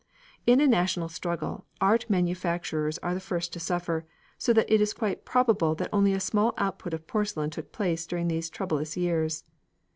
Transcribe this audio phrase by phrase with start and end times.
[0.47, 4.03] In a national struggle, art manufactures are the first to suffer,
[4.35, 8.07] so that it is quite probable that only a small output of porcelain took place
[8.07, 9.43] during those troublous years.